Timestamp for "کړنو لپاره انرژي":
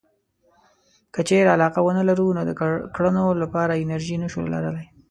2.95-4.17